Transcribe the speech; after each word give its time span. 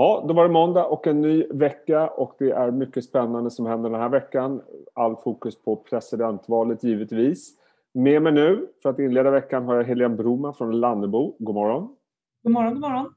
Ja, 0.00 0.24
då 0.28 0.34
var 0.34 0.42
det 0.42 0.52
måndag 0.52 0.84
och 0.84 1.06
en 1.06 1.20
ny 1.20 1.46
vecka 1.50 2.08
och 2.08 2.34
det 2.38 2.50
är 2.50 2.70
mycket 2.70 3.04
spännande 3.04 3.50
som 3.50 3.66
händer 3.66 3.90
den 3.90 4.00
här 4.00 4.08
veckan. 4.08 4.62
All 4.94 5.16
fokus 5.16 5.62
på 5.62 5.76
presidentvalet 5.76 6.84
givetvis. 6.84 7.54
Med 7.94 8.22
mig 8.22 8.32
nu 8.32 8.66
för 8.82 8.90
att 8.90 8.98
inleda 8.98 9.30
veckan 9.30 9.64
har 9.64 9.76
jag 9.76 9.84
Helene 9.84 10.16
Broman 10.16 10.54
från 10.54 10.80
Lannebo. 10.80 11.36
God 11.38 11.54
morgon. 11.54 11.96
God 12.42 12.52
morgon, 12.52 12.72
god 12.72 12.80
morgon. 12.80 13.14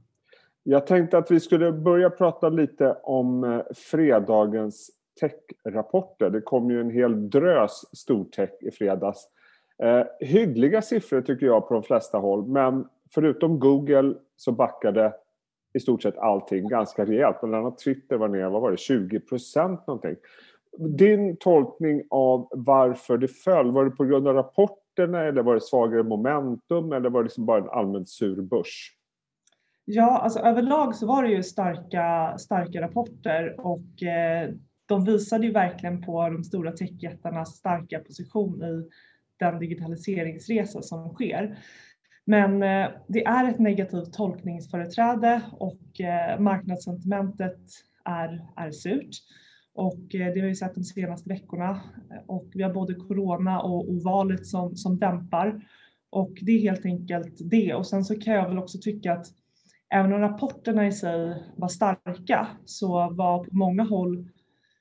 Jag 0.64 0.88
tänkte 0.88 1.18
att 1.18 1.32
vi 1.32 1.40
skulle 1.40 1.72
börja 1.72 2.10
prata 2.10 2.50
lite 2.50 2.98
om 3.04 3.44
eh, 3.44 3.62
fredagens 3.76 4.92
tech-rapporter. 5.20 6.30
Det 6.30 6.42
kom 6.42 6.72
ju 6.72 6.82
en 6.82 6.92
hel 6.92 7.30
drös 7.30 7.98
stortech 7.98 8.52
i 8.62 8.72
fredags. 8.72 9.28
Eh, 9.84 10.04
hyggliga 10.20 10.82
siffror 10.82 11.22
tycker 11.22 11.46
jag 11.46 11.68
på 11.68 11.74
de 11.74 11.84
flesta 11.84 12.18
håll 12.18 12.48
men 12.48 12.88
förutom 13.14 13.60
Google 13.60 14.14
så 14.36 14.52
backade 14.52 15.14
i 15.74 15.80
stort 15.80 16.02
sett 16.04 16.18
allting 16.18 16.68
ganska 16.68 17.06
rejält. 17.06 17.40
Bland 17.42 17.56
annat 17.56 17.80
Twitter 17.80 18.18
var 18.18 18.28
ner, 18.28 18.50
vad 18.50 18.62
var 18.62 18.72
det, 18.72 18.78
20 18.78 19.20
procent 19.20 19.88
någonting. 19.88 20.16
Din 20.78 21.38
tolkning 21.38 22.04
av 22.10 22.48
varför 22.52 23.18
det 23.18 23.28
föll, 23.28 23.72
var 23.72 23.86
det 23.86 23.92
på 23.92 24.06
grund 24.06 24.28
av 24.28 24.36
rapporterna 24.36 25.24
eller 25.24 25.44
var 25.44 25.54
det 25.54 25.62
svagare 25.62 26.04
momentum 26.04 26.94
eller 26.94 27.10
var 27.10 27.20
det 27.20 27.24
liksom 27.24 27.46
bara 27.46 27.62
en 27.62 27.70
allmänt 27.70 28.10
sur 28.10 28.42
börs? 28.42 28.98
Ja, 29.86 30.18
alltså 30.18 30.40
överlag 30.40 30.96
så 30.96 31.08
var 31.08 31.24
det 31.24 31.30
ju 31.30 31.44
starka, 31.44 32.38
starka 32.38 32.82
rapporter 32.82 33.56
och 33.60 34.04
eh, 34.04 34.50
de 34.86 35.06
visade 35.06 35.46
ju 35.46 35.52
verkligen 35.52 36.02
på 36.02 36.30
de 36.30 36.44
stora 36.44 36.72
techjättarnas 36.72 37.56
starka 37.56 38.00
position 38.00 38.64
i 38.64 38.90
den 39.40 39.60
digitaliseringsresa 39.60 40.82
som 40.82 41.10
sker. 41.10 41.58
Men 42.26 42.64
eh, 42.64 42.92
det 43.08 43.26
är 43.26 43.50
ett 43.50 43.60
negativt 43.60 44.14
tolkningsföreträde 44.14 45.42
och 45.52 46.02
eh, 46.02 46.40
marknadssentimentet 46.40 47.60
är, 48.06 48.48
är 48.56 48.72
surt. 48.72 49.10
Och 49.76 50.16
eh, 50.16 50.34
det 50.34 50.40
har 50.40 50.48
vi 50.48 50.56
sett 50.56 50.76
de 50.76 50.84
senaste 50.84 51.30
veckorna. 51.30 51.82
Och 52.28 52.50
vi 52.54 52.64
har 52.64 52.74
både 52.74 52.96
corona 52.96 53.62
och, 53.62 53.90
och 53.90 54.04
valet 54.04 54.48
som, 54.48 54.76
som 54.76 55.00
dämpar. 55.00 55.62
Och 56.10 56.32
det 56.42 56.52
är 56.52 56.60
helt 56.60 56.86
enkelt 56.86 57.38
det. 57.40 57.74
Och 57.74 57.88
sen 57.88 58.06
så 58.06 58.20
kan 58.20 58.34
jag 58.34 58.50
väl 58.50 58.60
också 58.60 58.78
tycka 58.82 59.14
att 59.14 59.26
även 59.94 60.14
om 60.14 60.20
rapporterna 60.20 60.88
i 60.88 60.92
sig 60.92 61.44
var 61.58 61.68
starka 61.68 62.48
så 62.66 62.88
var 63.14 63.44
på 63.44 63.56
många 63.56 63.84
håll 63.84 64.30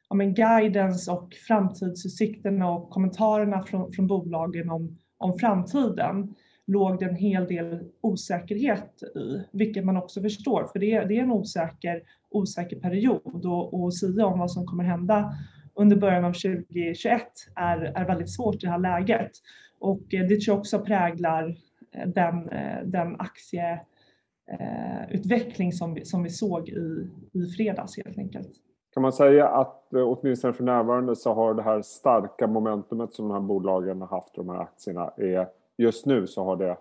ja, 0.08 0.16
men 0.16 0.34
guidance 0.34 1.12
och 1.12 1.34
framtidsutsikterna 1.48 2.70
och 2.70 2.90
kommentarerna 2.90 3.62
från, 3.62 3.92
från 3.92 4.06
bolagen 4.06 4.70
om, 4.70 4.98
om 5.18 5.38
framtiden 5.38 6.34
låg 6.66 6.98
det 6.98 7.04
en 7.04 7.16
hel 7.16 7.46
del 7.46 7.78
osäkerhet 8.00 9.02
i, 9.02 9.42
vilket 9.52 9.84
man 9.84 9.96
också 9.96 10.20
förstår, 10.20 10.64
för 10.72 10.78
det 10.78 10.92
är, 10.92 11.06
det 11.06 11.18
är 11.18 11.22
en 11.22 11.32
osäker, 11.32 12.02
osäker 12.30 12.76
period 12.76 13.46
och, 13.46 13.82
och 13.82 13.94
sia 13.94 14.26
om 14.26 14.38
vad 14.38 14.50
som 14.50 14.66
kommer 14.66 14.84
hända 14.84 15.32
under 15.74 15.96
början 15.96 16.24
av 16.24 16.32
2021 16.32 17.22
är, 17.54 17.78
är 17.78 18.06
väldigt 18.06 18.34
svårt 18.34 18.54
i 18.54 18.58
det 18.58 18.70
här 18.70 18.78
läget. 18.78 19.30
Och 19.78 20.14
eh, 20.14 20.26
det 20.28 20.40
tror 20.40 20.54
jag 20.54 20.58
också 20.58 20.78
präglar 20.78 21.56
eh, 21.92 22.08
den, 22.08 22.48
eh, 22.48 22.84
den 22.84 23.16
aktieutveckling 23.18 25.72
som 25.72 25.94
vi, 25.94 26.04
som 26.04 26.22
vi 26.22 26.30
såg 26.30 26.68
i, 26.68 27.08
i 27.32 27.46
fredags 27.56 27.96
helt 28.04 28.18
enkelt. 28.18 28.50
Kan 28.94 29.02
man 29.02 29.12
säga 29.12 29.48
att 29.48 29.88
åtminstone 29.92 30.52
för 30.52 30.64
närvarande 30.64 31.16
så 31.16 31.34
har 31.34 31.54
det 31.54 31.62
här 31.62 31.82
starka 31.82 32.46
momentumet 32.46 33.12
som 33.12 33.28
de 33.28 33.34
här 33.34 33.40
bolagen 33.40 34.00
har 34.00 34.08
haft, 34.08 34.34
de 34.34 34.48
här 34.48 34.56
aktierna, 34.56 35.12
är 35.16 35.48
just 35.82 36.06
nu 36.06 36.26
så 36.26 36.44
har 36.44 36.56
det, 36.56 36.76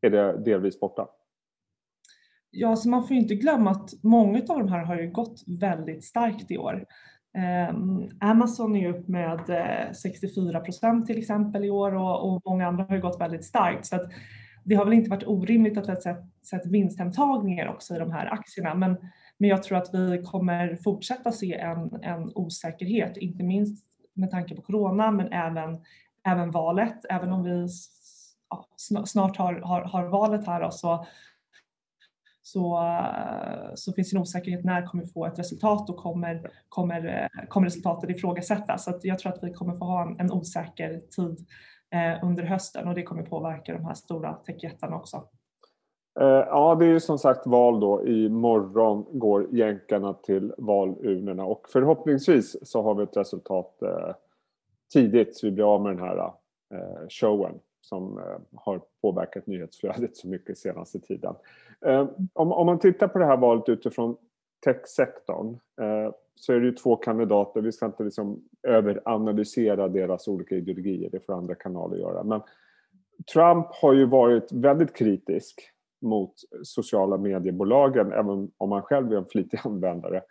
är 0.00 0.10
det 0.10 0.44
delvis 0.44 0.80
borta. 0.80 1.08
Ja, 2.50 2.76
så 2.76 2.88
man 2.88 3.02
får 3.02 3.16
ju 3.16 3.22
inte 3.22 3.34
glömma 3.34 3.70
att 3.70 4.02
många 4.02 4.38
av 4.38 4.58
de 4.58 4.68
här 4.68 4.84
har 4.84 5.00
ju 5.00 5.10
gått 5.10 5.44
väldigt 5.46 6.04
starkt 6.04 6.50
i 6.50 6.58
år. 6.58 6.84
Ehm, 7.38 8.08
Amazon 8.20 8.76
är 8.76 8.88
upp 8.88 9.08
med 9.08 9.50
eh, 9.50 9.92
64 9.92 10.60
procent 10.60 11.06
till 11.06 11.18
exempel 11.18 11.64
i 11.64 11.70
år 11.70 11.94
och, 11.94 12.34
och, 12.34 12.42
många 12.44 12.66
andra 12.66 12.84
har 12.84 12.94
ju 12.94 13.02
gått 13.02 13.20
väldigt 13.20 13.44
starkt. 13.44 13.86
Så 13.86 13.96
att 13.96 14.10
det 14.64 14.74
har 14.74 14.84
väl 14.84 14.94
inte 14.94 15.10
varit 15.10 15.26
orimligt 15.26 15.78
att 15.78 15.88
vi 15.88 15.92
har 15.92 16.00
sett, 16.00 16.24
sett 16.46 16.66
vinsthemtagningar 16.66 17.68
också 17.68 17.94
i 17.94 17.98
de 17.98 18.12
här 18.12 18.26
aktierna. 18.32 18.74
Men, 18.74 18.96
men 19.38 19.50
jag 19.50 19.62
tror 19.62 19.78
att 19.78 19.94
vi 19.94 20.22
kommer 20.22 20.76
fortsätta 20.76 21.32
se 21.32 21.54
en, 21.54 22.02
en 22.02 22.32
osäkerhet, 22.34 23.16
inte 23.16 23.42
minst 23.44 23.84
med 24.14 24.30
tanke 24.30 24.54
på 24.54 24.62
corona 24.62 25.10
men 25.10 25.32
även, 25.32 25.78
även 26.26 26.50
valet. 26.50 27.04
Även 27.10 27.32
om 27.32 27.44
vi 27.44 27.68
snart 29.06 29.36
har, 29.36 29.54
har, 29.54 29.82
har 29.82 30.04
valet 30.04 30.46
här 30.46 30.60
då, 30.60 30.70
så, 30.70 31.06
så, 32.42 32.82
så 33.74 33.92
finns 33.92 34.10
det 34.10 34.16
en 34.16 34.22
osäkerhet 34.22 34.64
när 34.64 34.86
kommer 34.86 35.04
vi 35.04 35.10
få 35.10 35.26
ett 35.26 35.38
resultat 35.38 35.90
och 35.90 35.96
kommer, 35.96 36.50
kommer, 36.68 37.28
kommer 37.48 37.66
resultatet 37.66 38.10
ifrågasättas. 38.10 38.84
Så 38.84 38.98
jag 39.02 39.18
tror 39.18 39.32
att 39.32 39.42
vi 39.42 39.52
kommer 39.52 39.76
få 39.76 39.84
ha 39.84 40.02
en, 40.02 40.20
en 40.20 40.32
osäker 40.32 41.00
tid 41.16 41.46
eh, 41.90 42.24
under 42.24 42.42
hösten 42.42 42.88
och 42.88 42.94
det 42.94 43.02
kommer 43.02 43.22
påverka 43.22 43.72
de 43.72 43.84
här 43.84 43.94
stora 43.94 44.34
techjättarna 44.34 44.96
också. 44.96 45.28
Eh, 46.20 46.26
ja, 46.26 46.74
det 46.74 46.84
är 46.84 46.90
ju 46.90 47.00
som 47.00 47.18
sagt 47.18 47.46
val 47.46 47.80
då. 47.80 48.06
Imorgon 48.06 49.18
går 49.18 49.54
jänkarna 49.54 50.14
till 50.14 50.52
valurnorna 50.58 51.44
och 51.44 51.68
förhoppningsvis 51.72 52.68
så 52.68 52.82
har 52.82 52.94
vi 52.94 53.02
ett 53.02 53.16
resultat 53.16 53.82
eh, 53.82 54.14
tidigt 54.92 55.36
så 55.36 55.46
vi 55.46 55.52
blir 55.52 55.74
av 55.74 55.82
med 55.82 55.96
den 55.96 56.04
här 56.04 56.18
eh, 56.74 57.08
showen 57.08 57.54
som 57.80 58.18
eh, 58.18 58.38
har 58.54 58.80
påverkat 59.02 59.46
nyhetsflödet 59.46 60.16
så 60.16 60.28
mycket 60.28 60.58
senaste 60.58 61.00
tiden. 61.00 61.34
Eh, 61.86 62.08
om, 62.32 62.52
om 62.52 62.66
man 62.66 62.78
tittar 62.78 63.08
på 63.08 63.18
det 63.18 63.26
här 63.26 63.36
valet 63.36 63.68
utifrån 63.68 64.16
techsektorn 64.64 65.58
eh, 65.80 66.12
så 66.34 66.52
är 66.52 66.60
det 66.60 66.66
ju 66.66 66.72
två 66.72 66.96
kandidater. 66.96 67.60
Vi 67.60 67.72
ska 67.72 67.86
inte 67.86 68.04
liksom 68.04 68.42
överanalysera 68.62 69.88
deras 69.88 70.28
olika 70.28 70.54
ideologier, 70.54 71.10
det 71.10 71.26
får 71.26 71.32
andra 71.32 71.54
kanaler 71.54 71.96
göra. 71.96 72.24
Men 72.24 72.40
Trump 73.32 73.66
har 73.70 73.92
ju 73.92 74.06
varit 74.06 74.52
väldigt 74.52 74.94
kritisk 74.96 75.60
mot 76.00 76.34
sociala 76.62 77.16
mediebolagen, 77.16 78.12
även 78.12 78.50
om 78.56 78.72
han 78.72 78.82
själv 78.82 79.12
är 79.12 79.16
en 79.16 79.26
flitig 79.26 79.60
användare. 79.64 80.22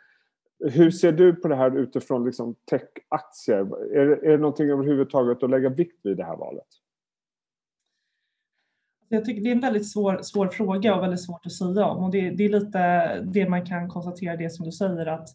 Hur 0.60 0.92
ser 0.92 1.12
du 1.12 1.36
på 1.36 1.48
det 1.48 1.56
här 1.56 1.78
utifrån 1.78 2.26
liksom 2.26 2.56
techaktier? 2.70 3.94
Är, 3.96 4.08
är 4.08 4.32
det 4.32 4.38
någonting 4.38 4.70
överhuvudtaget 4.70 5.44
att 5.44 5.50
lägga 5.50 5.70
vikt 5.70 6.00
vid 6.04 6.18
det 6.18 6.24
här 6.24 6.38
valet? 6.38 6.68
Jag 9.10 9.26
tycker 9.26 9.42
det 9.42 9.50
är 9.50 9.56
en 9.56 9.60
väldigt 9.60 9.90
svår, 9.90 10.20
svår 10.22 10.48
fråga 10.48 10.96
och 10.96 11.04
väldigt 11.04 11.24
svårt 11.24 11.46
att 11.46 11.52
säga 11.52 11.86
om 11.86 12.04
och 12.04 12.12
det, 12.12 12.30
det 12.30 12.46
är 12.46 12.50
lite 12.50 13.22
det 13.22 13.50
man 13.50 13.66
kan 13.66 13.90
konstatera, 13.90 14.36
det 14.36 14.50
som 14.50 14.66
du 14.66 14.72
säger 14.72 15.06
att, 15.06 15.30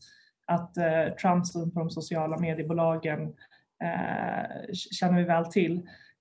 att 0.46 0.76
eh, 0.76 1.14
Trumps 1.22 1.52
syn 1.52 1.70
på 1.70 1.78
de 1.78 1.90
sociala 1.90 2.38
mediebolagen 2.38 3.22
eh, 3.84 4.72
känner 4.72 5.18
vi 5.18 5.24
väl 5.24 5.44
till. 5.44 5.76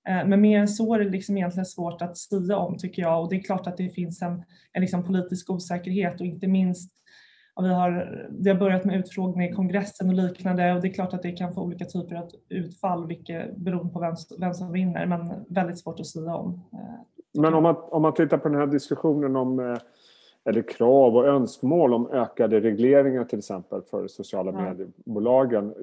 Eh, 0.10 0.28
men 0.28 0.42
mer 0.42 0.60
än 0.60 0.68
så 0.68 0.96
är 0.96 1.00
det 1.00 1.10
liksom 1.10 1.38
egentligen 1.38 1.66
svårt 1.66 2.02
att 2.02 2.18
säga 2.18 2.58
om 2.58 2.78
tycker 2.78 3.02
jag 3.02 3.22
och 3.22 3.30
det 3.30 3.36
är 3.36 3.44
klart 3.44 3.68
att 3.68 3.78
det 3.78 3.90
finns 3.90 4.22
en, 4.22 4.44
en 4.74 4.82
liksom 4.82 5.04
politisk 5.04 5.50
osäkerhet 5.50 6.20
och 6.20 6.26
inte 6.26 6.48
minst 6.48 6.92
och 7.54 7.66
vi 7.66 7.70
har, 7.74 7.92
det 8.32 8.50
har 8.50 8.58
börjat 8.58 8.86
med 8.86 9.00
utfrågningar 9.00 9.52
i 9.52 9.56
kongressen 9.56 10.10
och 10.10 10.16
liknande 10.16 10.74
och 10.74 10.82
det 10.82 10.88
är 10.88 10.94
klart 10.94 11.14
att 11.14 11.22
det 11.22 11.32
kan 11.32 11.54
få 11.54 11.62
olika 11.62 11.86
typer 11.86 12.16
av 12.16 12.30
utfall 12.50 13.08
vilket, 13.08 13.58
beroende 13.58 13.94
på 13.94 14.00
vem, 14.00 14.16
vem 14.40 14.54
som 14.54 14.72
vinner 14.72 15.06
men 15.06 15.46
väldigt 15.50 15.80
svårt 15.80 16.00
att 16.00 16.08
säga 16.08 16.36
om. 16.36 16.54
Eh. 16.74 17.21
Men 17.34 17.54
om 17.54 17.64
man, 17.64 17.76
om 17.80 18.02
man 18.02 18.14
tittar 18.14 18.38
på 18.38 18.50
den 18.50 18.58
här 18.58 18.68
diskussionen 18.68 19.36
om 19.36 19.60
eh, 19.60 19.78
eller 20.46 20.62
krav 20.62 21.16
och 21.16 21.28
önskemål 21.28 21.94
om 21.94 22.12
ökade 22.12 22.60
regleringar 22.60 23.26
till 23.26 23.40
exempel 23.40 23.82
för 23.82 24.08
sociala 24.08 24.52
ja. 24.52 24.62
mediebolagen. 24.62 25.74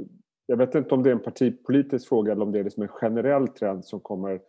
Jag 0.46 0.56
vet 0.56 0.74
inte 0.74 0.94
om 0.94 1.02
det 1.02 1.10
är 1.10 1.14
en 1.14 1.22
partipolitisk 1.22 2.08
fråga 2.08 2.32
eller 2.32 2.42
om 2.42 2.52
det 2.52 2.58
är 2.58 2.64
liksom 2.64 2.82
en 2.82 2.88
generell 2.88 3.48
trend 3.48 3.84
som 3.84 4.00
kommer 4.00 4.40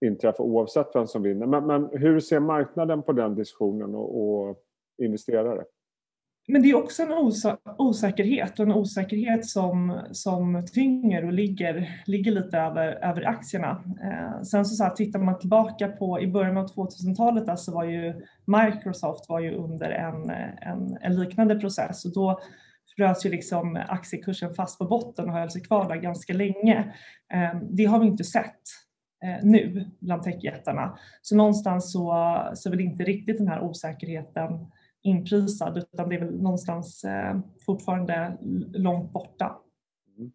inträffa 0.00 0.42
oavsett 0.42 0.94
vem 0.94 1.06
som 1.06 1.22
vinner. 1.22 1.46
Men, 1.46 1.66
men 1.66 1.88
hur 1.92 2.20
ser 2.20 2.40
marknaden 2.40 3.02
på 3.02 3.12
den 3.12 3.34
diskussionen 3.34 3.94
och, 3.94 4.48
och 4.48 4.58
investerare? 4.98 5.64
Men 6.48 6.62
det 6.62 6.70
är 6.70 6.76
också 6.76 7.02
en 7.02 7.12
osä 7.12 7.56
osäkerhet 7.78 8.60
och 8.60 8.66
en 8.66 8.72
osäkerhet 8.72 9.46
som, 9.46 10.00
som 10.12 10.66
tynger 10.72 11.24
och 11.24 11.32
ligger, 11.32 12.02
ligger 12.06 12.32
lite 12.32 12.58
över, 12.58 13.04
över 13.04 13.28
aktierna. 13.28 13.84
Eh, 14.02 14.42
sen 14.42 14.64
så, 14.64 14.74
så 14.74 14.84
här, 14.84 14.90
tittar 14.90 15.18
man 15.18 15.38
tillbaka 15.38 15.88
på 15.88 16.20
i 16.20 16.26
början 16.26 16.56
av 16.56 16.66
2000-talet 16.66 17.48
alltså 17.48 17.72
var 17.72 17.84
ju 17.84 18.14
Microsoft 18.44 19.28
var 19.28 19.40
ju 19.40 19.54
under 19.54 19.90
en, 19.90 20.30
en, 20.62 20.98
en 21.00 21.16
liknande 21.20 21.58
process 21.58 22.04
och 22.04 22.12
då 22.12 22.40
frös 22.96 23.26
ju 23.26 23.30
liksom 23.30 23.84
aktiekursen 23.88 24.54
fast 24.54 24.78
på 24.78 24.84
botten 24.84 25.28
och 25.28 25.34
höll 25.34 25.50
sig 25.50 25.62
kvar 25.62 25.88
där 25.88 25.96
ganska 25.96 26.32
länge. 26.32 26.94
Eh, 27.32 27.60
det 27.70 27.84
har 27.84 28.00
vi 28.00 28.06
inte 28.06 28.24
sett 28.24 28.62
eh, 29.24 29.44
nu 29.44 29.90
bland 30.00 30.22
techjättarna. 30.22 30.98
Så 31.22 31.36
någonstans 31.36 31.92
så, 31.92 32.08
så 32.54 32.68
är 32.68 32.70
väl 32.70 32.80
inte 32.80 33.04
riktigt 33.04 33.38
den 33.38 33.48
här 33.48 33.60
osäkerheten 33.60 34.66
inprisad 35.08 35.78
utan 35.78 36.08
det 36.08 36.14
är 36.14 36.20
väl 36.20 36.42
någonstans 36.42 37.04
eh, 37.04 37.38
fortfarande 37.66 38.38
långt 38.72 39.12
borta. 39.12 39.56
Mm. 40.18 40.30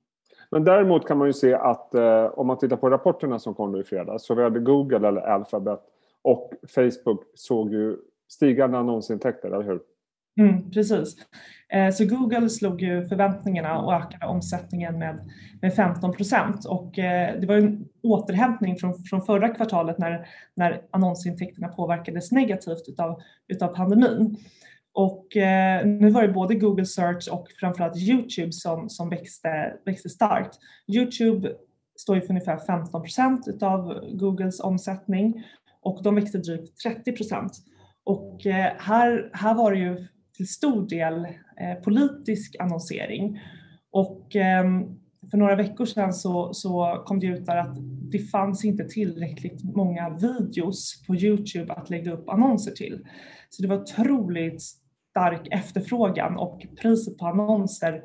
Men 0.52 0.64
däremot 0.64 1.08
kan 1.08 1.18
man 1.18 1.28
ju 1.28 1.34
se 1.34 1.54
att 1.54 1.96
eh, 1.96 2.26
om 2.26 2.48
man 2.48 2.58
tittar 2.58 2.78
på 2.78 2.90
rapporterna 2.90 3.40
som 3.40 3.54
kom 3.54 3.72
nu 3.72 3.80
i 3.80 3.84
fredags 3.84 4.26
så 4.26 4.36
vi 4.36 4.44
hade 4.44 4.60
Google 4.60 5.08
eller 5.08 5.22
Alphabet 5.22 5.80
och 6.22 6.54
Facebook 6.76 7.24
såg 7.36 7.72
ju 7.72 7.98
stigande 8.30 8.78
annonsintäkter, 8.78 9.48
eller 9.48 9.64
hur? 9.64 9.82
Mm, 10.40 10.72
precis. 10.72 11.16
Eh, 11.70 11.92
så 11.92 12.06
Google 12.06 12.50
slog 12.50 12.82
ju 12.82 13.08
förväntningarna 13.08 13.80
och 13.80 13.94
ökade 13.94 14.26
omsättningen 14.26 15.00
med, 15.00 15.30
med 15.62 15.74
15 15.76 16.14
procent 16.14 16.66
och 16.66 17.00
eh, 17.00 17.40
det 17.40 17.48
var 17.48 17.56
en 17.56 17.86
återhämtning 18.04 18.76
från, 18.76 19.04
från 19.04 19.26
förra 19.26 19.50
kvartalet 19.50 19.98
när, 19.98 20.28
när 20.56 20.82
annonsintäkterna 20.92 21.68
påverkades 21.68 22.32
negativt 22.32 22.84
utav, 22.88 23.22
utav 23.48 23.68
pandemin. 23.68 24.38
Och 24.94 25.38
eh, 25.38 25.86
nu 25.86 26.10
var 26.10 26.22
det 26.22 26.34
både 26.34 26.56
Google 26.56 26.86
Search 26.86 27.28
och 27.32 27.48
framförallt 27.60 27.98
Youtube 27.98 28.52
som, 28.52 28.90
som 28.90 29.10
växte, 29.10 29.74
växte 29.86 30.10
starkt. 30.10 30.60
Youtube 30.88 31.52
står 31.98 32.16
ju 32.16 32.22
för 32.22 32.30
ungefär 32.30 32.58
15 32.58 33.02
procent 33.02 33.48
utav 33.48 34.00
Googles 34.12 34.60
omsättning 34.60 35.44
och 35.82 36.04
de 36.04 36.16
växte 36.16 36.38
drygt 36.38 36.78
30 36.78 37.12
procent. 37.12 37.52
Och 38.04 38.42
här, 38.78 39.30
här 39.34 39.56
var 39.56 39.72
det 39.72 39.78
ju 39.78 40.08
till 40.38 40.48
stor 40.48 40.90
del 40.90 41.26
eh, 41.60 41.84
politisk 41.84 42.56
annonsering. 42.60 43.40
Och 43.92 44.36
eh, 44.36 44.64
för 45.32 45.38
några 45.38 45.56
veckor 45.56 45.86
sedan 45.86 46.14
så, 46.14 46.54
så 46.54 47.04
kom 47.06 47.20
det 47.20 47.28
ut 47.28 47.46
där 47.46 47.58
att 47.58 47.78
det 48.12 48.20
fanns 48.20 48.66
inte 48.66 48.84
tillräckligt 48.84 49.64
många 49.64 50.10
videos 50.10 51.04
på 51.08 51.16
Youtube 51.16 51.74
att 51.74 51.90
lägga 51.90 52.12
upp 52.12 52.30
annonser 52.30 52.72
till. 52.72 53.06
Så 53.50 53.62
det 53.62 53.68
var 53.68 53.82
otroligt 53.82 54.62
stark 55.10 55.48
efterfrågan 55.52 56.38
och 56.38 56.66
priset 56.82 57.18
på 57.18 57.26
annonser 57.26 58.04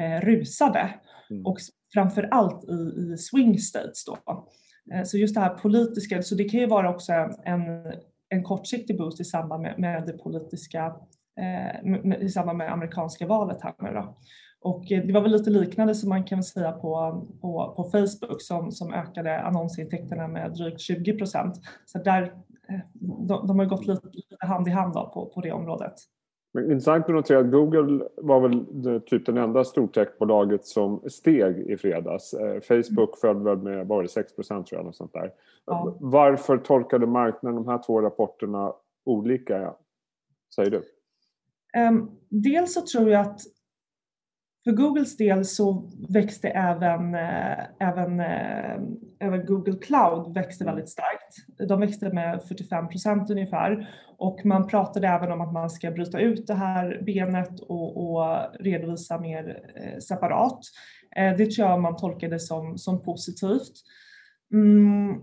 eh, 0.00 0.20
rusade. 0.20 0.94
Mm. 1.30 1.46
Och 1.46 1.58
framför 1.94 2.28
allt 2.30 2.64
i, 2.64 3.12
i 3.12 3.16
swing 3.16 3.58
states 3.58 4.04
då. 4.04 4.18
Eh, 4.94 5.04
så 5.04 5.18
just 5.18 5.34
det 5.34 5.40
här 5.40 5.54
politiska, 5.54 6.22
så 6.22 6.34
det 6.34 6.44
kan 6.44 6.60
ju 6.60 6.66
vara 6.66 6.90
också 6.90 7.12
en, 7.44 7.62
en 8.28 8.42
kortsiktig 8.42 8.98
boost 8.98 9.20
i 9.20 9.24
samband 9.24 9.62
med, 9.62 9.78
med 9.78 10.06
det 10.06 10.12
politiska 10.12 10.94
i 12.20 12.28
samband 12.28 12.58
med 12.58 12.72
amerikanska 12.72 13.26
valet 13.26 13.62
här 13.62 13.74
nu 13.78 13.90
då. 13.92 14.16
Och 14.62 14.92
eh, 14.92 15.06
det 15.06 15.12
var 15.12 15.20
väl 15.20 15.32
lite 15.32 15.50
liknande 15.50 15.94
som 15.94 16.08
man 16.08 16.24
kan 16.24 16.42
säga 16.42 16.72
på, 16.72 17.24
på, 17.40 17.74
på 17.76 17.84
Facebook 17.84 18.42
som, 18.42 18.70
som 18.72 18.94
ökade 18.94 19.40
annonsintäkterna 19.40 20.28
med 20.28 20.52
drygt 20.52 20.80
20 20.80 21.18
procent. 21.18 21.54
Så 21.86 21.98
där, 21.98 22.22
eh, 22.68 22.80
de, 23.00 23.46
de 23.46 23.58
har 23.58 23.66
gått 23.66 23.86
lite, 23.86 24.06
lite, 24.12 24.46
hand 24.46 24.68
i 24.68 24.70
hand 24.70 24.94
på, 24.94 25.32
på 25.34 25.40
det 25.40 25.52
området. 25.52 25.94
Men 26.54 26.64
intressant 26.64 27.04
att 27.04 27.10
notera 27.10 27.38
att 27.38 27.50
Google 27.50 28.08
var 28.16 28.40
väl 28.40 29.00
typ 29.00 29.26
den 29.26 29.36
enda 29.36 29.64
stortechbolaget 29.64 30.64
som 30.64 31.02
steg 31.08 31.58
i 31.58 31.76
fredags. 31.76 32.34
Eh, 32.34 32.60
Facebook 32.60 33.18
föll 33.18 33.42
väl 33.42 33.58
med, 33.58 33.86
det 33.86 34.08
6 34.08 34.36
procent 34.36 34.66
tror 34.66 34.78
jag, 34.78 34.86
något 34.86 34.96
sånt 34.96 35.12
där. 35.12 35.32
Ja. 35.66 35.96
Varför 36.00 36.58
tolkade 36.58 37.06
marknaden 37.06 37.64
de 37.64 37.68
här 37.68 37.82
två 37.86 38.00
rapporterna 38.00 38.72
olika, 39.04 39.74
säger 40.54 40.70
du? 40.70 40.82
Ehm, 41.76 42.10
dels 42.28 42.74
så 42.74 42.86
tror 42.86 43.10
jag 43.10 43.20
att 43.20 43.40
för 44.64 44.72
Googles 44.72 45.16
del 45.16 45.44
så 45.44 45.90
växte 46.08 46.48
även, 46.48 47.14
eh, 47.14 47.58
även, 47.80 48.20
eh, 48.20 48.80
även 49.18 49.46
Google 49.46 49.78
Cloud 49.78 50.34
växte 50.34 50.64
väldigt 50.64 50.88
starkt. 50.88 51.36
De 51.68 51.80
växte 51.80 52.12
med 52.12 52.42
45 52.42 52.88
procent 52.88 53.30
ungefär 53.30 53.88
och 54.18 54.44
man 54.44 54.66
pratade 54.66 55.08
även 55.08 55.32
om 55.32 55.40
att 55.40 55.52
man 55.52 55.70
ska 55.70 55.90
bryta 55.90 56.20
ut 56.20 56.46
det 56.46 56.54
här 56.54 57.02
benet 57.06 57.60
och, 57.60 57.96
och 57.96 58.36
redovisa 58.60 59.20
mer 59.20 59.72
eh, 59.76 59.98
separat. 59.98 60.60
det 61.14 61.50
tror 61.50 61.68
jag 61.68 61.80
man 61.80 61.96
tolkade 61.96 62.40
som, 62.40 62.78
som 62.78 63.02
positivt. 63.02 63.72
Mm, 64.52 65.20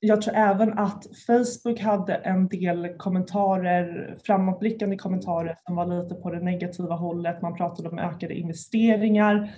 jag 0.00 0.22
tror 0.22 0.34
även 0.34 0.78
att 0.78 1.06
Facebook 1.26 1.80
hade 1.80 2.14
en 2.14 2.48
del 2.48 2.94
kommentarer, 2.98 4.16
framåtblickande 4.24 4.96
kommentarer 4.96 5.56
som 5.66 5.76
var 5.76 6.02
lite 6.02 6.14
på 6.14 6.30
det 6.30 6.40
negativa 6.40 6.94
hållet. 6.94 7.42
Man 7.42 7.56
pratade 7.56 7.88
om 7.88 7.98
ökade 7.98 8.34
investeringar. 8.34 9.54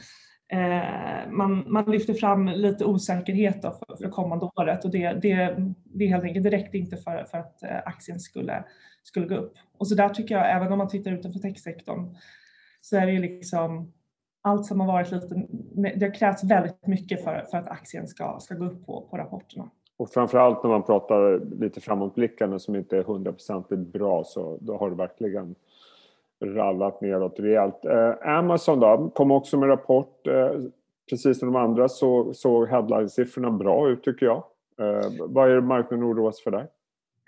Eh, 0.53 1.31
man, 1.31 1.65
man 1.73 1.91
lyfte 1.91 2.15
fram 2.15 2.49
lite 2.49 2.85
osäkerhet 2.85 3.61
för, 3.61 3.97
för 3.97 4.11
kommande 4.11 4.51
året 4.57 4.85
och 4.85 4.91
det, 4.91 5.13
det, 5.13 5.57
det 5.85 6.07
helt 6.07 6.25
enkelt 6.25 6.45
direkt 6.45 6.65
räckte 6.65 6.79
inte 6.79 6.97
för, 6.97 7.25
för 7.31 7.39
att 7.39 7.63
eh, 7.63 7.79
aktien 7.85 8.21
skulle, 8.21 8.65
skulle 9.03 9.27
gå 9.27 9.35
upp. 9.35 9.55
Och 9.79 9.89
så 9.89 9.95
där 9.95 10.09
tycker 10.09 10.35
jag, 10.35 10.51
även 10.57 10.73
om 10.73 10.79
man 10.79 10.89
tittar 10.89 11.13
utanför 11.13 11.41
techsektorn, 11.41 12.17
så 12.81 12.97
är 12.97 13.07
det 13.07 13.13
ju 13.13 13.21
liksom 13.21 13.93
allt 14.43 14.67
som 14.67 14.81
har 14.81 14.87
varit 14.87 15.11
lite, 15.11 15.47
det 15.97 16.07
har 16.07 16.15
krävts 16.15 16.45
väldigt 16.45 16.87
mycket 16.87 17.25
för, 17.25 17.47
för 17.51 17.59
att 17.59 17.69
aktien 17.69 18.09
ska, 18.09 18.39
ska 18.41 18.55
gå 18.55 18.65
upp 18.65 18.87
på, 18.87 19.09
på 19.11 19.17
rapporterna. 19.17 19.71
Och 20.03 20.11
framförallt 20.11 20.63
när 20.63 20.71
man 20.71 20.83
pratar 20.83 21.41
lite 21.61 21.81
framåtblickande 21.81 22.59
som 22.59 22.77
inte 22.77 22.97
är 22.97 23.03
hundraprocentigt 23.03 23.93
bra 23.93 24.25
så 24.25 24.59
då 24.61 24.77
har 24.77 24.91
det 24.91 24.97
verkligen 24.97 25.55
rallat 26.45 27.01
neråt 27.01 27.41
rejält. 27.41 27.85
Eh, 27.85 28.37
Amazon 28.39 28.81
då, 28.81 29.11
kom 29.15 29.31
också 29.31 29.59
med 29.59 29.69
rapport. 29.69 30.27
Eh, 30.27 30.51
precis 31.11 31.39
som 31.39 31.53
de 31.53 31.57
andra 31.57 31.89
så 31.89 32.35
såg 32.35 32.69
headline-siffrorna 32.69 33.51
bra 33.51 33.89
ut 33.89 34.05
tycker 34.05 34.27
jag. 34.27 34.45
Eh, 34.81 35.11
vad 35.19 35.51
är 35.51 35.55
det 35.55 35.61
marknaden 35.61 36.05
oroas 36.07 36.43
för 36.43 36.51
där? 36.51 36.67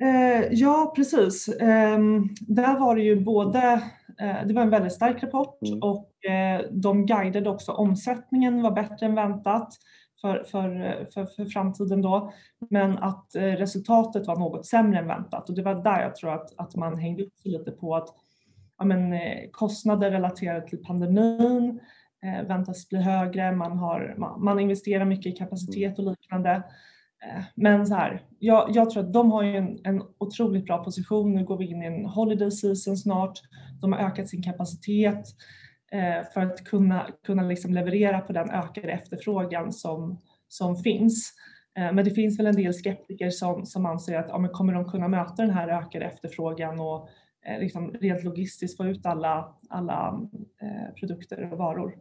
Eh, 0.03 0.49
ja, 0.51 0.93
precis. 0.97 1.49
Eh, 1.49 1.99
där 2.41 2.79
var 2.81 2.97
det 2.97 3.03
ju 3.03 3.21
både, 3.21 3.59
eh, 4.21 4.47
det 4.47 4.55
var 4.55 4.63
en 4.63 4.71
väldigt 4.71 4.93
stark 4.93 5.23
rapport 5.23 5.63
mm. 5.63 5.83
och 5.83 6.11
de 6.71 7.07
guidade 7.07 7.51
också 7.51 7.73
omsättningen 7.73 8.63
var 8.63 8.71
bättre 8.71 9.07
än 9.07 9.15
väntat 9.15 9.69
för, 10.25 10.45
för, 10.45 11.07
för, 11.15 11.27
för 11.27 11.45
framtiden 11.45 12.03
då. 12.03 12.33
Men 12.71 12.99
att 12.99 13.35
eh, 13.35 13.43
resultatet 13.43 14.27
var 14.27 14.37
något 14.37 14.67
sämre 14.67 14.99
än 14.99 15.07
väntat 15.07 15.49
och 15.49 15.57
det 15.57 15.63
var 15.63 15.75
där 15.75 16.03
jag 16.03 16.17
tror 16.17 16.35
att, 16.35 16.59
att 16.59 16.77
man 16.77 16.99
hängde 16.99 17.23
upp 17.23 17.39
sig 17.39 17.51
lite 17.51 17.71
på 17.71 17.97
att 17.97 18.09
ja, 18.79 18.85
men, 18.85 19.13
eh, 19.13 19.51
kostnader 19.51 20.11
relaterade 20.11 20.69
till 20.69 20.83
pandemin 20.83 21.81
eh, 22.25 22.47
väntas 22.47 22.89
bli 22.89 22.99
högre, 22.99 23.53
man, 23.53 23.79
har, 23.79 24.15
man, 24.19 24.45
man, 24.45 24.61
investerar 24.61 25.05
mycket 25.05 25.35
i 25.35 25.37
kapacitet 25.37 25.99
och 25.99 26.05
liknande. 26.05 26.51
Eh, 27.27 27.45
men 27.55 27.87
så 27.87 27.95
här, 27.95 28.23
jag, 28.39 28.71
jag, 28.71 28.91
tror 28.91 29.03
att 29.03 29.13
de 29.13 29.33
har 29.33 29.43
ju 29.43 29.57
en, 29.57 29.79
en 29.85 30.03
otroligt 30.19 30.65
bra 30.65 30.85
position. 30.85 31.35
Nu 31.35 31.45
går 31.45 31.59
vi 31.59 31.71
in 31.71 31.83
i 31.83 31.87
en 31.87 32.07
holiday 32.07 32.51
season 32.51 32.97
snart. 32.97 33.41
De 33.81 33.93
har 33.93 34.01
ökat 34.01 34.29
sin 34.29 34.43
kapacitet. 34.43 35.25
Eh, 35.95 36.25
för 36.35 36.41
att 36.41 36.65
kunna, 36.65 37.07
kunna 37.27 37.43
liksom 37.43 37.75
leverera 37.75 38.21
på 38.21 38.33
den 38.33 38.51
ökade 38.51 38.93
efterfrågan 38.93 39.73
som, 39.73 40.19
som 40.49 40.77
finns. 40.77 41.33
Eh, 41.79 41.93
men 41.93 42.05
det 42.05 42.11
finns 42.11 42.39
väl 42.39 42.47
en 42.47 42.57
del 42.57 42.75
skeptiker 42.75 43.31
som, 43.31 43.67
som 43.67 43.87
anser 43.87 44.19
att 44.19 44.29
ja, 44.29 44.39
men 44.39 44.51
kommer 44.51 44.73
de 44.73 44.91
kunna 44.91 45.09
möta 45.09 45.43
den 45.43 45.51
här 45.51 45.69
ökade 45.69 46.05
efterfrågan 46.05 46.81
och 46.81 47.09
eh, 47.47 47.61
liksom 47.61 47.91
rent 47.91 48.25
logistiskt 48.25 48.77
få 48.77 48.87
ut 48.87 49.07
alla, 49.07 49.55
alla 49.69 50.21
eh, 50.63 50.95
produkter 50.95 51.53
och 51.53 51.59
varor. 51.59 51.99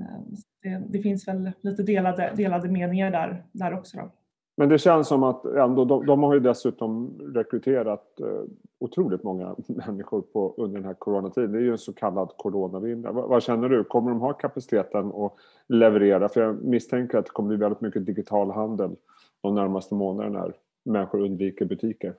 Eh, 0.00 0.20
det, 0.62 0.82
det, 0.88 1.02
finns 1.02 1.28
väl 1.28 1.52
lite 1.60 1.82
delade, 1.82 2.32
delade 2.36 2.68
meningar 2.68 3.10
där, 3.10 3.44
där 3.52 3.74
också. 3.74 3.96
Då. 3.96 4.12
Men 4.56 4.68
det 4.68 4.78
känns 4.78 5.08
som 5.08 5.22
att 5.22 5.44
ändå, 5.44 5.84
de, 5.84 6.06
de 6.06 6.22
har 6.22 6.34
ju 6.34 6.40
dessutom 6.40 7.20
rekryterat 7.34 8.20
eh, 8.20 8.42
otroligt 8.78 9.22
många 9.22 9.56
människor 9.68 10.22
på, 10.22 10.54
under 10.58 10.76
den 10.76 10.86
här 10.86 10.94
coronatiden. 10.94 11.52
Det 11.52 11.58
är 11.58 11.62
ju 11.62 11.72
en 11.72 11.78
så 11.78 11.92
kallad 11.92 12.30
coronavinnare. 12.36 13.12
Vad, 13.12 13.28
vad, 13.28 13.42
känner 13.42 13.68
du? 13.68 13.84
Kommer 13.84 14.10
de 14.10 14.20
ha 14.20 14.32
kapaciteten 14.32 15.12
att 15.12 15.34
leverera? 15.68 16.28
För 16.28 16.40
jag 16.40 16.64
misstänker 16.64 17.18
att 17.18 17.24
det 17.24 17.30
kommer 17.30 17.48
bli 17.48 17.56
väldigt 17.56 17.80
mycket 17.80 18.06
digital 18.06 18.50
handel 18.50 18.96
de 19.40 19.54
närmaste 19.54 19.94
månaderna 19.94 20.38
när 20.38 20.54
människor 20.92 21.20
undviker 21.20 21.64
butiker. 21.64 22.14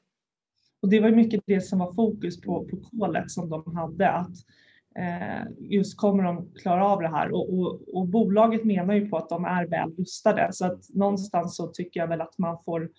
Och 0.82 0.90
det 0.90 1.00
var 1.00 1.12
mycket 1.12 1.44
det 1.46 1.62
som 1.62 1.80
var 1.80 1.94
fokus 1.94 2.42
på, 2.42 2.66
på 2.66 2.78
kolet 2.78 3.32
som 3.32 3.50
de 3.50 3.76
hade. 3.76 4.10
Att 4.10 4.30
Eh, 4.30 4.65
just 5.60 5.98
kommer 5.98 6.24
de 6.24 6.52
klara 6.62 6.88
av 6.88 7.02
det 7.02 7.08
här. 7.08 7.32
Och, 7.32 7.54
och, 7.54 7.82
och, 7.94 8.08
bolaget 8.08 8.64
menar 8.64 8.94
ju 8.94 9.10
på 9.10 9.18
att 9.18 9.30
de 9.30 9.46
är 9.46 9.68
väl 9.68 9.96
rustade. 9.96 10.50
Så 10.52 10.66
att 10.66 10.90
någonstans 10.94 11.56
så 11.56 11.68
tycker 11.68 12.00
jag 12.00 12.08
väl 12.08 12.22
att 12.22 12.38
man 12.38 12.58
får 12.66 12.90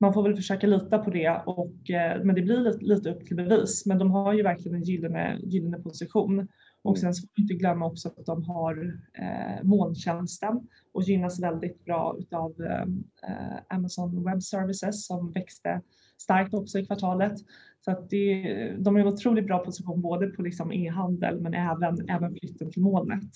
man 0.00 0.14
får 0.14 0.22
väl 0.22 0.36
försöka 0.36 0.66
lita 0.66 0.98
på 0.98 1.10
det. 1.10 1.42
Och 1.46 1.90
eh, 1.90 2.24
men 2.24 2.34
det 2.34 2.42
blir 2.42 2.60
lite, 2.60 2.84
lite 2.84 3.10
upp 3.10 3.26
till 3.26 3.36
bevis. 3.36 3.86
Men 3.86 3.98
de 3.98 4.10
har 4.10 4.32
ju 4.32 4.42
verkligen 4.42 4.76
en 4.76 4.82
gyllene, 4.82 5.38
gyllene 5.42 5.78
position. 5.78 6.48
Och 6.82 6.96
mm. 6.96 7.00
sen 7.00 7.14
ska 7.14 7.26
vi 7.36 7.42
inte 7.42 7.54
glömma 7.54 7.86
också 7.86 8.08
att 8.08 8.26
de 8.26 8.44
har 8.44 9.00
eh, 9.12 9.64
molntjänsten. 9.64 10.68
Och 10.92 11.02
gynnas 11.02 11.42
väldigt 11.42 11.84
bra 11.84 12.16
utav 12.18 12.54
eh, 12.60 13.76
Amazon 13.76 14.24
Web 14.24 14.42
Services 14.42 15.06
som 15.06 15.32
växte 15.32 15.82
starkt 16.18 16.54
också 16.54 16.78
i 16.78 16.86
kvartalet. 16.86 17.38
Så 17.84 17.90
att 17.90 18.10
det, 18.10 18.42
de 18.78 18.96
är 18.96 19.00
en 19.00 19.06
otroligt 19.06 19.46
bra 19.46 19.58
position 19.58 20.00
både 20.00 20.26
på 20.26 20.42
liksom 20.42 20.72
e-handel 20.72 21.40
men 21.40 21.54
även, 21.54 22.10
även 22.10 22.34
flytten 22.34 22.70
till 22.70 22.82
molnet. 22.82 23.30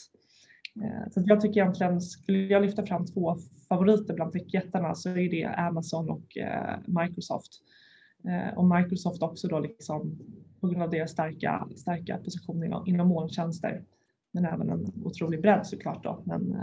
Eh, 0.82 1.10
så 1.10 1.22
jag 1.26 1.40
tycker 1.40 1.60
egentligen, 1.60 2.00
skulle 2.00 2.38
jag 2.38 2.62
lyfta 2.62 2.86
fram 2.86 3.06
två 3.06 3.36
favoriter 3.68 4.14
bland 4.14 4.32
techjättarna 4.32 4.94
så 4.94 5.08
är 5.08 5.30
det 5.30 5.44
Amazon 5.44 6.10
och 6.10 6.36
eh, 6.36 6.78
Microsoft. 6.86 7.52
Eh, 8.24 8.58
och 8.58 8.64
Microsoft 8.76 9.22
också 9.22 9.48
då 9.48 9.60
liksom 9.60 10.18
på 10.60 10.68
grund 10.68 10.82
av 10.82 10.90
deras 10.90 11.10
starka, 11.10 11.68
starka 11.76 12.18
position 12.18 12.64
inom, 12.64 12.86
inom 12.86 13.08
molntjänster. 13.08 13.82
Men 14.32 14.44
även 14.44 14.70
en 14.70 14.92
otrolig 15.04 15.42
bredd 15.42 15.66
såklart 15.66 16.04
då. 16.04 16.22
Men, 16.24 16.56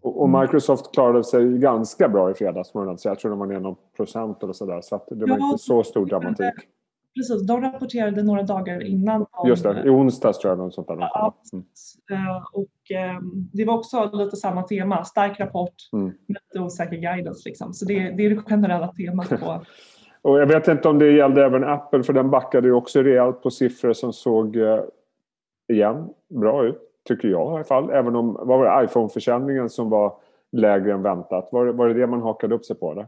och, 0.00 0.22
och 0.22 0.30
Microsoft 0.30 0.94
klarade 0.94 1.24
sig 1.24 1.58
ganska 1.58 2.08
bra 2.08 2.30
i 2.30 2.34
fredags. 2.34 2.72
Jag 3.04 3.18
tror 3.18 3.30
de 3.30 3.38
var 3.38 3.46
ner 3.46 3.60
någon 3.60 3.76
procent 3.96 4.42
eller 4.42 4.52
sådär 4.52 4.80
så 4.80 5.02
det 5.10 5.26
var 5.26 5.38
ja, 5.38 5.46
inte 5.46 5.58
så 5.58 5.84
stor 5.84 6.06
dramatik. 6.06 6.54
precis. 7.16 7.46
De 7.46 7.60
rapporterade 7.60 8.22
några 8.22 8.42
dagar 8.42 8.86
innan. 8.86 9.26
Om, 9.30 9.48
Just 9.48 9.62
det, 9.62 9.82
i 9.86 9.90
onsdags 9.90 10.38
tror 10.38 10.50
jag. 10.50 10.58
Något 10.58 10.74
sånt 10.74 10.88
där. 10.88 10.96
Ja, 10.98 11.34
mm. 11.52 11.64
och 12.52 12.96
eh, 12.96 13.20
det 13.52 13.64
var 13.64 13.74
också 13.74 14.10
lite 14.12 14.36
samma 14.36 14.62
tema. 14.62 15.04
Stark 15.04 15.40
rapport, 15.40 15.74
mm. 15.92 16.12
lite 16.26 16.60
osäker 16.60 16.96
guidance. 16.96 17.48
Liksom. 17.48 17.74
Så 17.74 17.84
det, 17.84 17.94
det 17.94 18.26
är 18.26 18.30
det 18.30 18.36
generella 18.36 18.88
temat 18.88 19.28
på 19.28 19.64
Och 20.22 20.38
jag 20.38 20.46
vet 20.46 20.68
inte 20.68 20.88
om 20.88 20.98
det 20.98 21.12
gällde 21.12 21.44
även 21.44 21.64
Apple 21.64 22.02
för 22.02 22.12
den 22.12 22.30
backade 22.30 22.68
ju 22.68 22.74
också 22.74 23.02
rejält 23.02 23.42
på 23.42 23.50
siffror 23.50 23.92
som 23.92 24.12
såg 24.12 24.56
eh, 24.56 24.80
igen 25.68 26.08
bra 26.28 26.64
ut. 26.64 26.87
Tycker 27.08 27.28
jag 27.28 27.52
i 27.52 27.54
alla 27.54 27.64
fall. 27.64 27.90
Även 27.90 28.16
om 28.16 28.32
vad 28.32 28.46
var 28.46 28.80
det, 28.80 28.84
iPhone-försäljningen 28.84 29.68
som 29.68 29.90
var 29.90 30.16
lägre 30.52 30.92
än 30.92 31.02
väntat. 31.02 31.48
Var, 31.52 31.66
var 31.66 31.88
det 31.88 31.94
det 31.94 32.06
man 32.06 32.22
hakade 32.22 32.54
upp 32.54 32.64
sig 32.64 32.76
på? 32.76 32.92
Eller? 32.92 33.06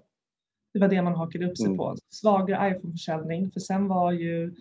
Det 0.73 0.81
var 0.81 0.89
det 0.89 1.03
man 1.03 1.15
hakade 1.15 1.47
upp 1.47 1.59
sig 1.59 1.67
mm. 1.67 1.79
på. 1.79 1.97
Svagare 2.09 2.71
iPhone-försäljning 2.71 3.51
för 3.51 3.61
sen 3.61 3.89
var 3.89 4.13
ju 4.13 4.55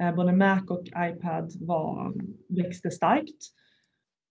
eh, 0.00 0.14
både 0.14 0.32
Mac 0.32 0.62
och 0.68 0.82
iPad 0.86 1.52
var, 1.60 2.12
växte 2.48 2.90
starkt. 2.90 3.42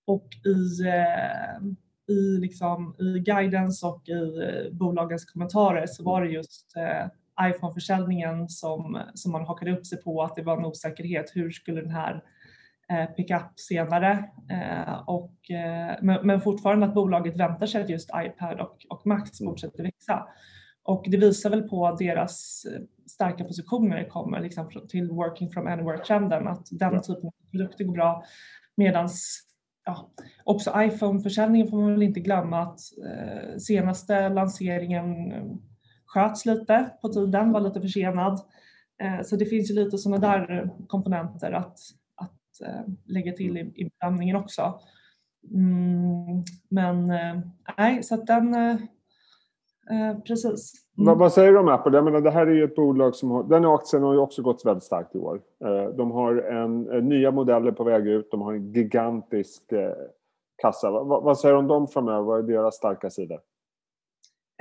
Och 0.08 0.28
i, 0.46 0.88
eh, 0.88 1.68
i, 2.16 2.38
liksom, 2.40 2.96
i 3.00 3.20
guidance 3.20 3.88
och 3.88 4.10
i 4.10 4.12
eh, 4.12 4.74
bolagens 4.74 5.26
kommentarer 5.26 5.86
så 5.88 6.04
var 6.04 6.22
det 6.22 6.30
just 6.30 6.78
eh, 6.78 7.08
iPhone-försäljningen 7.50 8.50
som, 8.50 9.02
som 9.14 9.32
man 9.32 9.46
hakade 9.46 9.78
upp 9.78 9.86
sig 9.86 10.02
på 10.02 10.22
att 10.24 10.36
det 10.36 10.44
var 10.44 10.58
en 10.58 10.66
osäkerhet. 10.66 11.32
Hur 11.34 11.52
skulle 11.52 11.82
den 11.82 11.90
här 11.90 12.24
pickup 13.18 13.60
senare? 13.60 14.30
Eh, 14.51 15.00
och, 15.08 15.51
eh, 15.51 16.20
men, 16.24 16.42
fortfarande 16.42 16.86
att 16.86 16.94
bolaget 16.94 17.39
väntar 17.39 17.65
sig 17.65 17.82
att 17.82 17.89
just 17.89 18.10
iPad 18.15 18.60
och, 18.60 18.77
och 18.89 19.08
Max 19.08 19.42
mm. 19.42 19.51
fortsätter 19.51 19.84
växa. 19.84 20.27
Och 20.84 21.06
det 21.08 21.18
visar 21.18 21.50
väl 21.50 21.70
på 21.70 21.96
deras 22.00 22.65
eh, 22.65 22.82
starka 23.10 23.44
positioner 23.44 23.89
när 23.89 23.98
det 23.98 24.10
kommer 24.10 24.42
liksom, 24.42 24.70
till 24.89 25.12
working 25.12 25.51
from 25.51 25.68
anywhere-trenden, 25.68 26.48
att 26.48 26.68
den 26.72 27.01
typen 27.01 27.27
av 27.27 27.34
produkter 27.51 27.84
går 27.84 27.94
bra. 27.94 28.24
Medan 28.77 29.10
ja, 29.86 30.12
också 30.44 30.74
iPhone-försäljningen 30.77 31.68
får 31.68 31.77
man 31.77 31.92
väl 31.92 32.04
inte 32.04 32.20
glömma 32.20 32.62
att 32.62 32.80
eh, 33.06 33.58
senaste 33.58 34.30
lanseringen 34.30 35.08
sköts 36.06 36.46
lite 36.46 36.89
på 37.01 37.10
tiden, 37.10 37.51
var 37.51 37.62
lite 37.62 37.82
försenad. 37.82 38.39
Eh, 39.04 39.22
så 39.24 39.36
det 39.36 39.46
finns 39.46 39.72
ju 39.72 39.75
lite 39.75 39.98
sådana 39.98 40.27
där 40.27 40.70
komponenter 40.88 41.51
att, 41.51 41.65
eh, 41.68 42.05
lägga 43.06 43.32
till 43.32 43.58
i, 43.58 43.60
i 43.76 43.90
bedömningen 43.90 44.36
också. 44.36 44.80
Mm, 45.54 46.44
men 46.70 47.10
eh, 47.10 47.40
nej, 47.78 48.04
så 48.04 48.16
att 48.16 48.28
den... 48.28 48.56
Precis. 50.28 50.74
Mm. 50.98 51.06
Vad, 51.08 51.18
vad, 51.18 51.34
säger 51.34 51.52
du 51.52 51.60
om 51.60 51.68
Apple? 51.68 51.98
Jag 51.98 52.06
menar, 52.06 52.22
det 52.22 52.32
här 52.32 52.48
är 52.48 52.56
ju 52.56 52.64
ett 52.64 52.76
bolag 52.76 53.16
som 53.16 53.32
har... 53.32 53.44
Den 53.44 53.66
aktien 53.66 54.04
har 54.04 54.14
ju 54.14 54.20
också 54.20 54.42
gått 54.42 54.66
väldigt 54.66 54.84
starkt 54.84 55.16
i 55.16 55.18
år. 55.18 55.42
De 55.98 56.12
har 56.12 56.36
en, 56.36 56.82
nya 57.10 57.32
modeller 57.32 57.72
på 57.72 57.84
väg 57.84 58.08
ut. 58.08 58.32
De 58.32 58.42
har 58.42 58.54
en 58.54 58.72
gigantisk 58.72 59.64
kassa. 60.62 60.92
Vad, 60.92 61.24
vad 61.24 61.40
säger 61.40 61.54
du 61.54 61.60
om 61.60 61.68
dem 61.68 61.88
framöver? 61.88 62.22
Vad 62.22 62.40
är 62.40 62.44
deras 62.44 62.76
starka 62.76 63.10
sidor? 63.10 63.40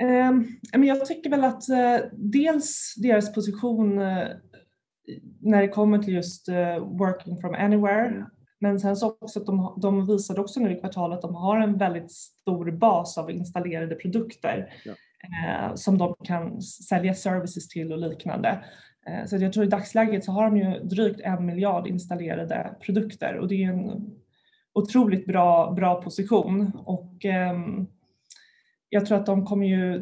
Eh, 0.01 0.83
jag 0.83 1.05
tycker 1.05 1.29
väl 1.29 1.43
att 1.43 1.69
eh, 1.69 2.07
dels 2.13 2.93
deras 2.97 3.33
position 3.33 3.99
eh, 3.99 4.27
när 5.39 5.61
det 5.61 5.67
kommer 5.67 5.99
till 5.99 6.13
just 6.13 6.49
working 6.81 7.37
from 7.41 7.55
anywhere 7.55 8.07
mm. 8.07 8.25
men 8.59 8.79
sen 8.79 8.95
så 8.95 9.17
också 9.21 9.39
att 9.39 9.45
de, 9.45 9.79
de 9.81 10.07
visade 10.07 10.41
också 10.41 10.59
nu 10.59 10.71
i 10.71 10.79
kvartalet 10.79 11.15
att 11.15 11.21
de 11.21 11.35
har 11.35 11.59
en 11.59 11.77
väldigt 11.77 12.11
stor 12.11 12.71
bas 12.71 13.17
av 13.17 13.31
installerade 13.31 13.95
produkter 13.95 14.73
ja. 14.85 15.75
som 15.75 15.97
de 15.97 16.15
kan 16.23 16.61
sälja 16.61 17.13
services 17.13 17.67
till 17.67 17.91
och 17.91 17.99
liknande. 17.99 18.65
Så 19.25 19.37
jag 19.37 19.53
tror 19.53 19.65
i 19.65 19.69
dagsläget 19.69 20.25
så 20.25 20.31
har 20.31 20.43
de 20.43 20.57
ju 20.57 20.79
drygt 20.79 21.19
en 21.19 21.45
miljard 21.45 21.87
installerade 21.87 22.75
produkter 22.81 23.37
och 23.37 23.47
det 23.47 23.63
är 23.63 23.69
en 23.69 24.11
otroligt 24.75 25.25
bra, 25.25 25.71
bra 25.71 26.01
position. 26.01 26.71
Och, 26.85 27.25
um, 27.51 27.87
jag 28.89 29.05
tror 29.05 29.17
att 29.17 29.25
de 29.25 29.45
kommer 29.45 29.67
ju, 29.67 29.99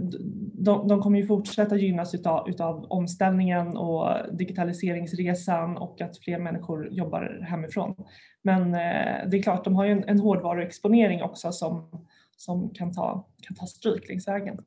de, 0.53 0.87
de 0.87 1.01
kommer 1.01 1.19
ju 1.19 1.25
fortsätta 1.25 1.75
gynnas 1.75 2.15
utav, 2.15 2.49
utav 2.49 2.85
omställningen 2.89 3.77
och 3.77 4.07
digitaliseringsresan 4.31 5.77
och 5.77 6.01
att 6.01 6.17
fler 6.17 6.39
människor 6.39 6.87
jobbar 6.91 7.39
hemifrån. 7.41 7.95
Men 8.41 8.61
eh, 8.61 9.29
det 9.29 9.37
är 9.37 9.43
klart, 9.43 9.63
de 9.63 9.75
har 9.75 9.85
ju 9.85 9.91
en, 9.91 10.03
en 10.03 10.19
hårdvaruexponering 10.19 11.23
också 11.23 11.51
som, 11.51 12.05
som 12.37 12.69
kan, 12.69 12.93
ta, 12.93 13.27
kan 13.47 13.55
ta 13.55 13.65
stryk 13.65 14.09
längs 14.09 14.27
vägen. 14.27 14.57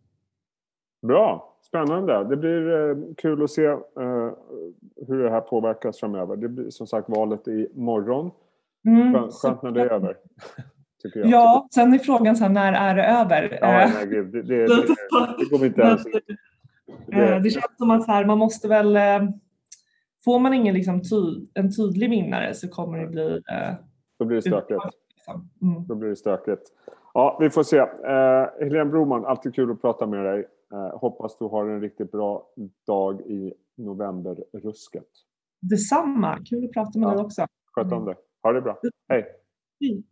Bra, 1.07 1.57
spännande. 1.63 2.25
Det 2.25 2.37
blir 2.37 2.91
eh, 2.91 2.97
kul 3.17 3.45
att 3.45 3.51
se 3.51 3.65
eh, 3.65 4.31
hur 5.07 5.23
det 5.23 5.31
här 5.31 5.41
påverkas 5.41 6.01
framöver. 6.01 6.37
Det 6.37 6.49
blir 6.49 6.71
som 6.71 6.87
sagt 6.87 7.09
valet 7.09 7.49
i 7.49 7.69
morgon. 7.75 8.31
Mm, 8.87 9.31
Skönt 9.31 9.63
när 9.63 9.71
det 9.71 9.81
är 9.81 9.93
över. 9.93 10.17
Tycker 11.07 11.21
jag. 11.21 11.29
Ja, 11.29 11.69
sen 11.75 11.95
är 11.95 11.99
frågan 11.99 12.37
så 12.37 12.45
här, 12.45 12.51
när 12.51 12.73
är 12.73 12.95
det 12.95 13.05
över? 13.05 13.59
Ja, 13.61 13.83
eh, 13.83 13.91
nej, 13.95 14.07
gud, 14.07 14.33
det, 14.33 14.43
det, 14.43 14.67
det, 14.67 14.97
det 15.39 15.45
kommer 15.51 15.67
inte 15.67 15.81
ens 15.81 16.05
det, 17.07 17.41
det 17.41 17.51
känns 17.51 17.77
som 17.79 17.91
att 17.91 18.05
så 18.05 18.13
här, 18.13 18.25
man 18.25 18.39
måste 18.39 18.69
väl... 18.69 18.97
Eh, 18.97 19.29
får 20.25 20.39
man 20.39 20.55
ingen 20.55 20.75
liksom 20.75 21.03
ty, 21.03 21.47
en 21.55 21.77
tydlig 21.77 22.11
vinnare 22.11 22.55
så 22.55 22.69
kommer 22.69 22.99
det 22.99 23.07
bli... 23.07 23.33
Eh, 23.33 23.75
Då 24.19 24.25
blir 24.25 24.37
det 24.37 24.43
stökigt. 24.43 24.81
Liksom. 25.15 25.51
Mm. 25.63 25.87
Då 25.87 25.95
blir 25.95 26.09
det 26.09 26.17
stökigt. 26.17 26.63
Ja, 27.15 27.39
vi 27.41 27.51
får 27.51 27.63
se. 27.63 27.79
Eh, 27.79 28.65
Helene 28.67 28.91
Broman, 28.91 29.25
alltid 29.25 29.55
kul 29.55 29.71
att 29.71 29.81
prata 29.81 30.07
med 30.07 30.25
dig. 30.25 30.47
Eh, 30.73 30.99
hoppas 30.99 31.39
du 31.39 31.45
har 31.45 31.69
en 31.69 31.81
riktigt 31.81 32.13
bra 32.13 32.47
dag 32.87 33.21
i 33.21 33.53
novemberrusket. 33.77 35.09
Detsamma. 35.61 36.39
Kul 36.45 36.65
att 36.65 36.73
prata 36.73 36.99
med 36.99 37.07
ja. 37.07 37.15
dig 37.15 37.25
också. 37.25 37.47
Sköt 37.75 37.93
om 37.93 37.93
mm. 37.93 38.05
det. 38.05 38.17
Ha 38.43 38.53
det 38.53 38.61
bra. 38.63 38.79
Hej. 39.09 39.25
Hej. 39.81 40.05